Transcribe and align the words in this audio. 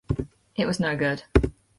It 0.55 0.65
was 0.65 0.79
no 0.79 0.97
good. 0.97 1.25